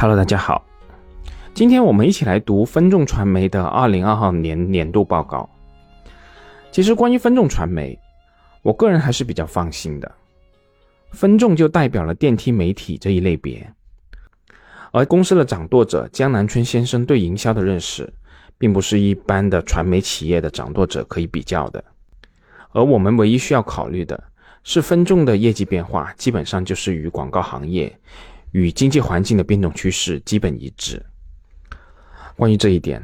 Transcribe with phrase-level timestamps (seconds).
[0.00, 0.64] Hello，大家好，
[1.52, 5.46] 今天我们一起来读分众传媒的二零二二年年度报告。
[6.72, 7.98] 其实关于分众传媒，
[8.62, 10.10] 我个人还是比较放心的。
[11.10, 13.70] 分众就代表了电梯媒体这一类别，
[14.90, 18.10] 而公司的掌舵者江南春先生对营销的认识，
[18.56, 21.84] 并不是一般的传媒企业的掌舵者可以比较的。
[22.72, 24.18] 而我们唯一需要考虑的
[24.64, 27.94] 是，分众的业绩变化基本上就是与广告行业。
[28.52, 31.04] 与经济环境的变动趋势基本一致。
[32.36, 33.02] 关于这一点，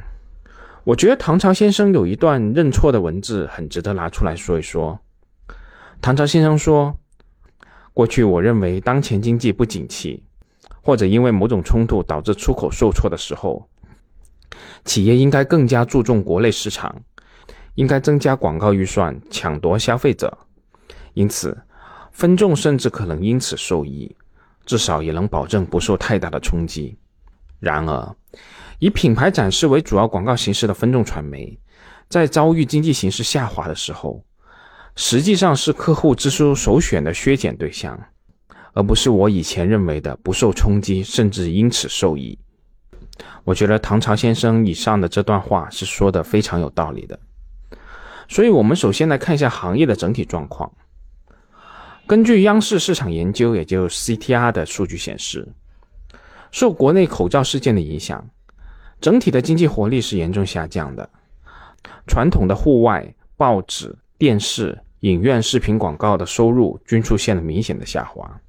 [0.84, 4.98] 我觉得唐朝先生有一段认错的文字很值得拿出来说一说。
[6.00, 6.98] 唐朝先生说
[7.92, 10.22] ：“过去我认为，当前经济不景气，
[10.82, 13.68] 或者因为某种冲突导致出口受挫的时候，
[14.84, 17.02] 企业应该更加注重国内市场，
[17.74, 20.36] 应该增加广告预算，抢夺消费者。
[21.14, 21.56] 因此，
[22.12, 24.14] 分众甚至可能因此受益。”
[24.66, 26.98] 至少也能保证不受太大的冲击。
[27.58, 28.16] 然而，
[28.78, 31.58] 以品牌展示为主要广告形式的分众传媒，
[32.08, 34.22] 在遭遇经济形势下滑的时候，
[34.94, 37.98] 实际上是客户支出首选的削减对象，
[38.74, 42.38] 而不是我以前认为的不受冲击，甚至因此受益。
[43.44, 47.18] 我觉得唐朝先生以上的这段话是说的非常有道理的。
[48.28, 50.70] 所以，我们首先来看一下行业的整体状况。
[52.06, 55.48] 根据央视市场研究，也就 CTR 的数据显示，
[56.52, 58.24] 受国内口罩事件的影响，
[59.00, 61.10] 整体的经济活力是严重下降的。
[62.06, 68.40] 传统的户外、报纸、电视、影院视频广告的收入均出现了明显的下滑。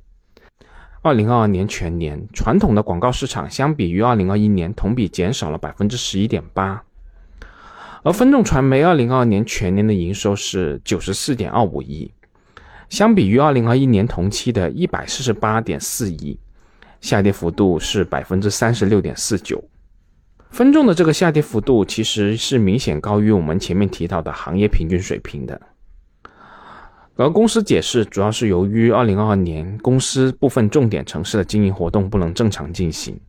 [1.02, 6.84] 二零二二年全年，传统的广告市场相比于二零二一年同比减少了百分之十一点八，
[8.04, 12.12] 而分众传媒二零二二年全年的营收是九十四点二五亿。
[12.90, 16.40] 相比于二零二一年同期的一百四十八点四亿，
[17.02, 19.62] 下跌幅度是百分之三十六点四九。
[20.50, 25.60] 分众的这个下跌幅度其实是明显高于我们前面提到的行业平均水平的。
[27.18, 33.20] 而公司解释，主要是由于二零二二年公司部分重点城市的经营活动不能正常进行。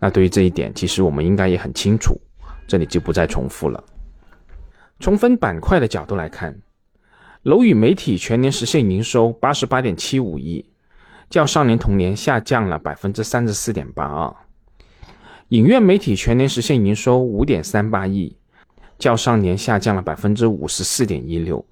[0.00, 2.18] 那对于这一点，其实我们应该也很清楚，
[2.66, 3.84] 这里就不再重复了。
[4.98, 6.56] 从分板块的角度来看。
[7.46, 10.68] 楼宇媒体全年实现营收八十八点七五亿，
[11.30, 14.34] 较上年同年下降了百分之三十四点八二。
[15.50, 18.36] 影院媒体全年实现营收五点三八亿，
[18.98, 21.64] 较上年下降了百分之五十四点一六。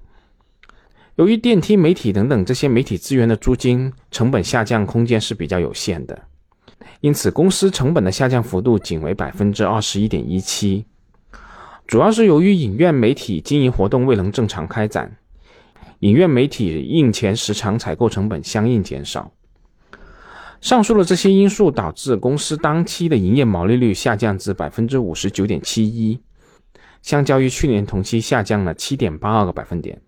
[1.17, 6.23] 由于电梯媒体等等这些媒体资源的租金成本下降空间是比较有限的，
[7.01, 10.87] 因此公司成本的下降幅度仅为百分之二十一点一七，
[11.85, 15.17] 主要是由于影院媒体经营活动未能正常开展。
[16.05, 19.33] 影院媒体印钱时长采购成本相应减少，
[20.61, 26.21] 上述的这些因素导致公司当期的营业毛利率下降至百分之五十九点七一，
[27.01, 30.03] 相较于去年同期下降了七点八二个百分点。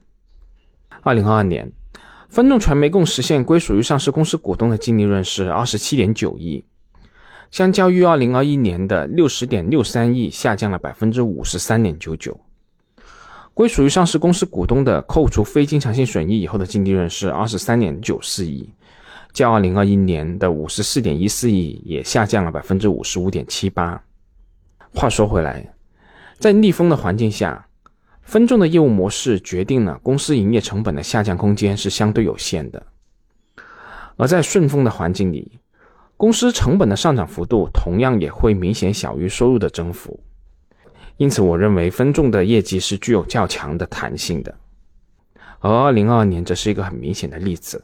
[1.00, 1.72] 二零二二年，
[2.28, 6.62] 分众传媒共实现归属于上市公司股东的净利润是二十七点九亿，
[7.50, 12.38] 相较于二零二一年的六十点六三亿下降了百分之五十三点九九。
[13.56, 18.68] 归属于上市公司股东的扣除非经常性损益以后的净利润是二十三点九四亿，
[19.32, 23.98] 较二零二一年的五十四点一四亿也下降了百分之五十五点七八。
[24.92, 25.74] 话说回来，
[26.38, 27.66] 在逆风的环境下，
[28.20, 32.78] 分众的业务模式决定了公司营业成本的下降空间是相对有限的；
[34.16, 35.58] 而在顺风的环境里，
[36.18, 40.20] 公司成本的上涨幅度同样也会明显小于收入的增幅。
[41.18, 44.54] 因此，我认为分众的业绩是具有较强的弹性的，
[45.60, 47.82] 而二零二二年则是一个很明显的例子，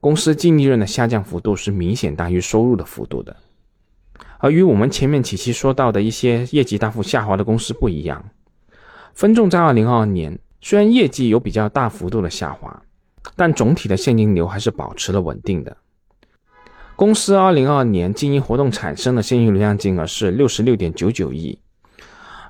[0.00, 3.36] 公司净利润的下降幅度是明显大于收入的幅度的。
[4.38, 8.24] 而与我们前面几期说到的一些业绩大幅下滑的公司不一样，
[9.12, 12.82] 分众在二零二二年虽然业绩有比较大幅度的下滑，
[13.36, 15.76] 但总体的现金流还是保持了稳定的。
[16.96, 21.58] 公司二零二二年经营活动产生的现金流量金额是六十六点九九亿。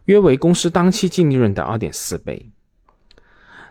[0.04, 2.50] 约为公司当期净利润的二点四倍，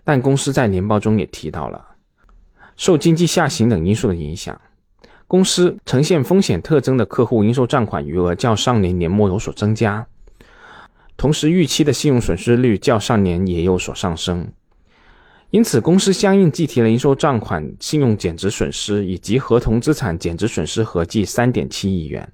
[0.03, 1.85] 但公司在年报中也提到了，
[2.75, 4.59] 受经济下行等因素的影响，
[5.27, 10.07] 公司呈现风险特征的客户应收账款余额较上年年末有所增加，
[11.15, 14.51] 同时预期的信用损失率较上年也有所上升，
[15.51, 22.33] 因此公司相应计提了应收账款信用减值损失以及合同资产减值损失合计三点七亿元。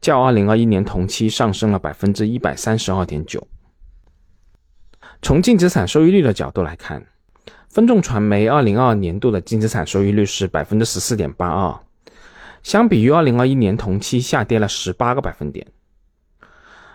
[0.00, 3.46] 较二零二一年同期上升了百分之一百三十二点九。
[5.22, 7.04] 从净资产收益率的角度来看，
[7.68, 11.80] 分众传媒二零二二年度的净资产收益率是百分之十四点八二，
[12.62, 15.66] 相比于二零二一年同期下跌了十八个百分点。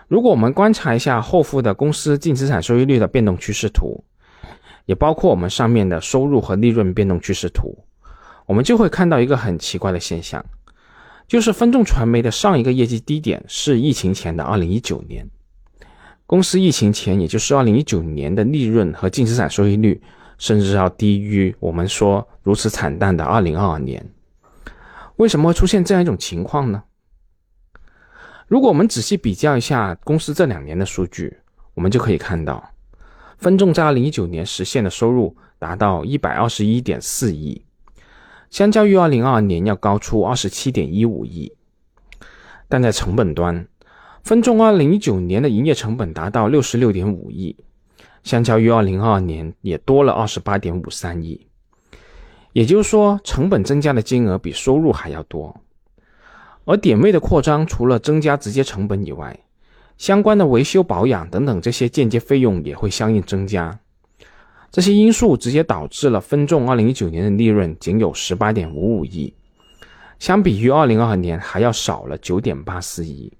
[0.08, 4.04] 如果我们观察一下后付的公司净资产收益率的变动趋势图，
[4.86, 7.84] 也包括我们上面的收入和利润变动趋势图，
[8.46, 10.44] 我们就会看到一个很奇怪的现象，
[11.32, 15.26] 就是分众传媒的上一个业绩低点是疫情前的二零一九年。
[16.26, 19.98] 公司疫情前，也就是二零一九年的利润和净资产收益率，
[20.36, 24.06] 甚至要低于我们说如此惨淡的二零二二年。
[25.16, 26.82] 为什么会出现这样一种情况呢？
[28.46, 31.34] 如果我们仔细比较一下公司这两年的数据，
[31.72, 32.62] 我们就可以看到，
[33.38, 37.64] 分众在二零一九年实现的收入达到一百二十一点四亿，
[38.52, 41.54] 相较于二零二二年要高出二十七点一五亿，
[42.68, 43.66] 但在成本端。
[44.22, 47.56] 分众二零一九年的营业成本达到六十六点五亿，
[48.22, 51.46] 相较于二零二二年也多了二十八点五三亿，
[52.52, 55.58] 也就是说，成本增加的金额比收入还要多。
[56.66, 59.40] 而点位的扩张，除了增加直接成本以外，
[59.96, 63.80] 相关的维修保养等等这些间接费用也会相应增加。
[64.72, 69.32] 这些因素直接导致了分众二零一九年的利润仅有十八点五五亿，
[70.18, 73.30] 相比于二零二二年还要少了九点八四亿。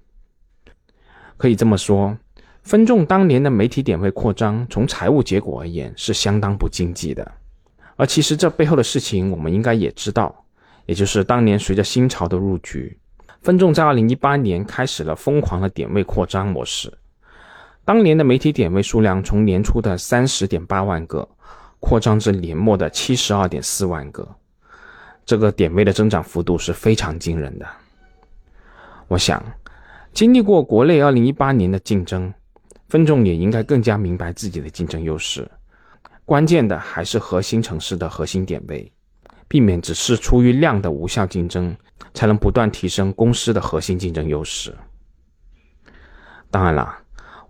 [1.35, 2.15] 可以这么说，
[2.61, 7.29] 分众当年的媒体点位扩张，从财务结果而言是相当不经济的。
[7.95, 10.45] 而其实这背后的事情，我们应该也知道，
[10.85, 12.95] 也就是当年随着新潮的入局，
[13.41, 16.93] 分众在二零一八年开始了疯狂的点位扩张模式。
[17.85, 21.27] 当年的媒体点位数量从年初的三十点八万个，
[21.79, 24.27] 扩张至年末的七十二点四万个，
[25.25, 27.67] 这个点位的增长幅度是非常惊人的。
[29.07, 29.43] 我想。
[30.13, 32.31] 经历过国内二零一八年的竞争，
[32.87, 35.49] 分众也应该更加明白自己的竞争优势。
[36.23, 38.93] 关键的还是核心城市的核心点位，
[39.47, 41.75] 避免只是出于量的无效竞争，
[42.13, 44.71] 才能不断提升公司的核心竞争优势。
[46.51, 46.95] 当然了，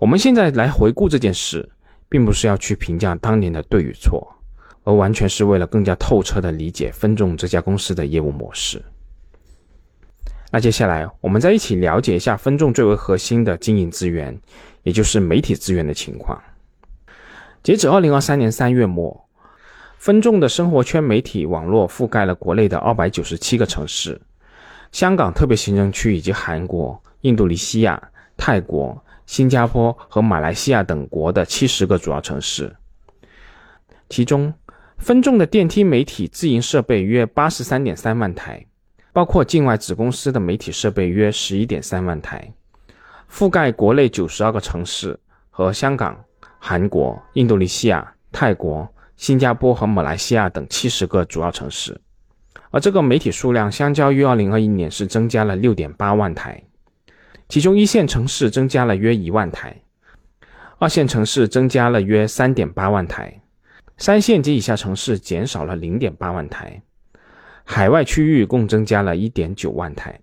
[0.03, 1.69] 我们现在来回顾这件事，
[2.09, 4.35] 并不是要去评价当年的对与错，
[4.83, 8.83] 而完全是为了更加透彻的理解分众这家公司的业务模式。
[10.51, 14.37] 那接下来，我们再一起了解一下分众最为核心的经营资源，
[14.81, 16.37] 也就是媒体资源的情况。
[17.63, 19.29] 截止二零二三年三月末，
[19.97, 24.19] 分众的生活圈媒体网络覆盖了国内的二百九十七个城市，
[24.91, 32.75] 香港特别行政区以及韩国、印度尼西亚、泰国、新加坡和马来西亚等国的七十个主要城市。
[34.09, 34.53] 其中，
[34.97, 38.65] 分众的电梯媒体自营设备约八十三点三万台。
[39.15, 42.51] 包括境外子公司的媒体设备约十一点三万台，
[43.31, 45.19] 覆盖国内九十二个城市
[45.51, 46.19] 和香港、
[46.57, 51.95] 韩国、印度尼西亚、泰国、新加坡和马来西亚等七十个主要城市。
[52.71, 56.63] 而这个媒体数量相较于二零二一年是增加了六点八万台，
[57.53, 59.79] 其中一线城市增加了约一万台，
[60.79, 63.43] 二线城市增加了约三点八万台，
[63.95, 66.81] 三线及以下城市减少了零点八万台。
[67.63, 70.19] 海外区域共增加了一点九万台，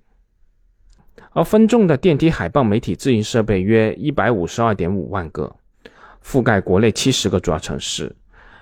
[1.30, 5.54] 而分众的电梯海报媒体自营设备约一百五十二点五万个，
[6.24, 8.16] 覆盖国内七十个主要城市、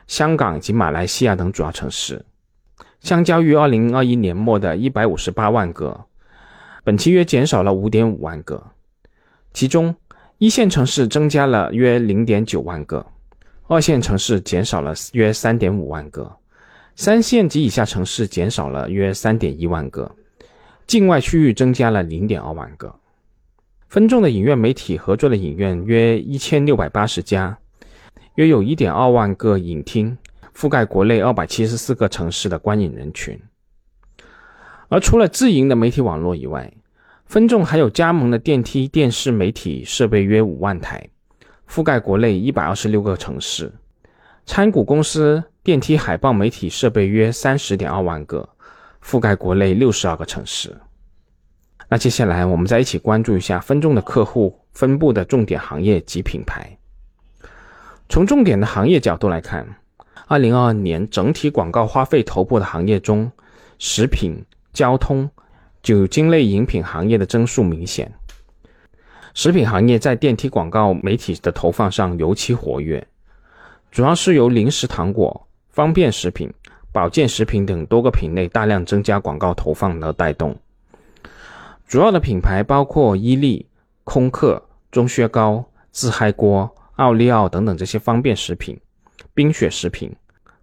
[0.06, 2.22] 香港及马来西亚等主要城市。
[3.00, 6.04] 相较于二零二一年末的一百五十八万个，
[6.88, 8.70] 本期约减少了五点五万个。
[9.52, 9.94] 其中，
[10.38, 13.04] 一线城市增加了约零点九万个，
[13.66, 16.34] 二线城市减少了约三点五万个。
[16.96, 20.10] 三线及以下城市减少了约三点一万个，
[20.86, 22.98] 境外区域增加了零点二万个。
[23.88, 27.58] 分众的影院媒体合作的影院约一千六百八十家，
[28.36, 30.16] 约有一点二万个影厅，
[30.56, 33.38] 覆盖国内二百七十四个城市的观影人群。
[34.90, 36.72] 而除了自营的媒体网络以外，
[37.28, 41.10] 分众还有加盟的电梯电视媒体设备约五万台，
[41.68, 43.70] 覆盖国内一百二十六个城市。
[44.46, 48.48] 参股公司电梯海报媒体设备约三十点二万个，
[49.04, 50.74] 覆盖国内六十二个城市。
[51.90, 56.78] 那接下来我们再一起关注一下分众的客户分布的重点行业及品牌。
[58.08, 59.76] 从重点的行业角度来看，
[60.28, 63.30] 二零二二年整体广告花费头部的行业中，
[63.78, 64.42] 食品、
[64.72, 65.28] 交通、
[65.82, 68.12] 酒精类饮品行业的增速明显。
[69.34, 73.06] 食品行业在电梯广告媒体的投放上尤其活跃。
[73.90, 76.52] 主要是由零食、糖果、方便食品、
[76.92, 80.56] 保健食品等多个品类大量增加广告投放而带动。
[81.86, 83.66] 主要的品牌包括伊利、
[84.04, 88.78] 空客、钟薛高、自嗨锅、奥利奥等等这些方便食品、
[89.32, 90.14] 冰雪食品、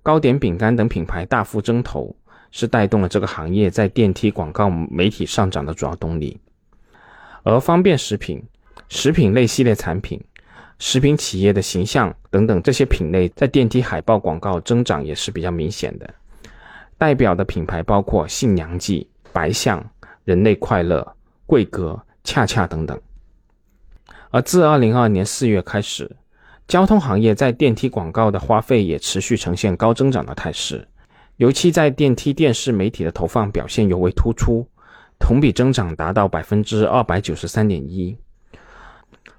[0.04, 2.16] 糕点饼干等品牌大幅增投，
[2.58, 6.40] 是带动了这个行业在电梯广告媒体上涨的主要动力。
[7.44, 8.42] 而方便食品、
[8.88, 10.24] 食品类系列产品、
[10.80, 16.10] 食品企业的形象等等这些品类，在电梯海报广告增长也是比较明显的。
[16.98, 19.86] 代表的品牌包括信娘记、白象、
[20.24, 21.06] 人类快乐、
[21.46, 22.98] 贵格、恰恰等等。
[24.32, 26.10] 而自二零二二年四月开始，
[26.70, 30.88] 交通行业在电梯广告的花费也持续呈现高增长的态势，
[31.38, 34.68] 尤其在电梯电视媒体的投放表现尤为突出，
[35.20, 38.18] 同比增长达到百分之二百九十三点一。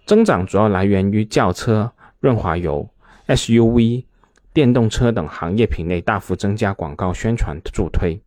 [0.05, 2.89] 增长主要来源于轿车、润滑油、
[3.29, 4.05] SUV、
[4.53, 8.21] 电动车等行业品类大幅增加广告宣传助推。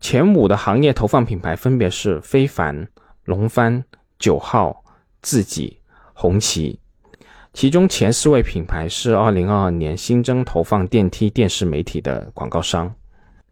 [0.00, 2.88] 前五的行业投放品牌分别是非凡、
[3.24, 3.82] 龙帆、
[4.18, 4.84] 九号、
[5.22, 5.76] 自己。
[6.20, 6.80] 红旗，
[7.52, 12.92] 其中前四位品牌是二零二二年新增投放电梯电视媒体的广告商。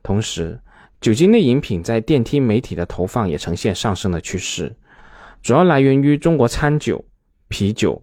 [0.07, 0.61] 同时，
[1.01, 4.73] 酒精类饮品在电梯媒体的投放也呈现上升的趋势，
[5.43, 7.05] 主要来源于中国餐酒、
[7.49, 8.01] 啤酒、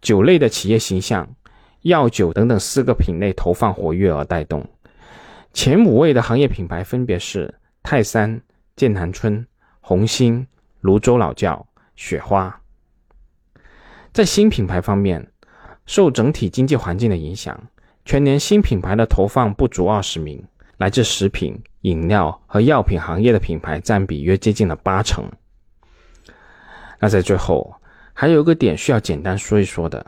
[0.00, 1.36] 酒类的企业形象、
[1.82, 4.66] 药酒等等四个品类投放活跃而带动。
[5.52, 8.42] 前五位的行业品牌分别是泰山、
[8.74, 9.46] 剑南春、
[9.80, 10.44] 红星、
[10.80, 12.60] 泸州老窖、雪花。
[14.12, 15.30] 在新品牌方面，
[15.86, 17.68] 受整体经济环境的影响，
[18.04, 20.42] 全年新品牌的投放不足二十名，
[20.78, 25.24] 来自食品、饮料和药品行业的品牌占比约接近了八成。
[27.00, 27.74] 那在最后，
[28.12, 30.04] 还有一个点需要简单说一说的，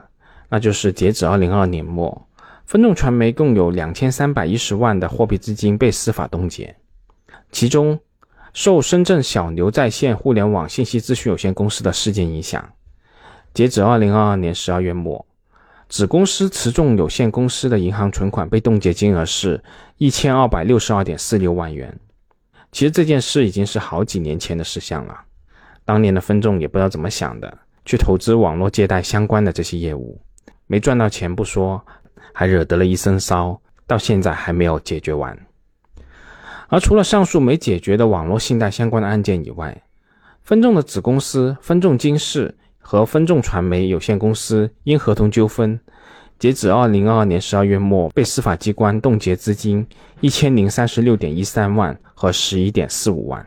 [0.49, 2.27] 那就是截止二零二二年末，
[2.65, 6.75] 分众传媒共有两千三百一十万的货币资金被司法冻结，
[7.53, 7.99] 其中
[8.55, 12.73] 受深圳小牛在线互联网信息咨询有限公司的事件影响。
[13.53, 15.26] 截止二零二二年十二月末，
[15.89, 19.63] 子公司持众有限公司的银行存款被冻结金额是
[19.99, 21.97] 一千二百六十二点四六万元。
[22.73, 25.17] 其实这件事已经是好几年前的事项了，
[25.85, 30.21] 当年的分众也不知道怎么想的，去投资网络借贷相关的这些业务，
[30.67, 31.81] 没赚到钱不说，
[32.33, 35.39] 还惹得了一身骚，到现在还没有解决完。
[36.69, 39.83] 而除了上述没解决的网络信贷相关的案件以外，
[40.43, 42.57] 分众的子公司分众金视。
[42.89, 45.81] 和分众传媒有限公司因合同纠纷，
[46.39, 49.85] 截止二零二二年十二月末，被司法机关冻结资金
[50.21, 53.45] 一千零三十六点一三万和十一点四五万。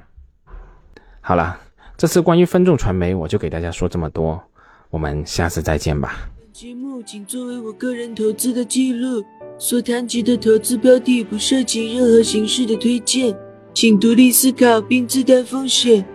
[1.22, 1.58] 好了，
[1.96, 4.44] 这次关于分众传媒，我就给大家说这么多，
[4.90, 6.30] 我们下次再见吧。
[6.38, 9.24] 本节目仅作为我个人投资的记录，
[9.58, 13.34] 所谈及的投资标的不涉及任何形式的推荐，
[13.74, 16.06] 请独立思考并自担风险。